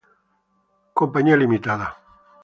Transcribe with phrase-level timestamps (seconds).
[0.97, 1.93] Limited, Inc.